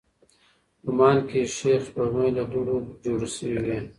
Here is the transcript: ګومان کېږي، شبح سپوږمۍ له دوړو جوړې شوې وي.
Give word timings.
ګومان 0.85 1.17
کېږي، 1.29 1.53
شبح 1.57 1.79
سپوږمۍ 1.85 2.29
له 2.37 2.43
دوړو 2.51 2.77
جوړې 3.03 3.27
شوې 3.35 3.57
وي. 3.65 3.79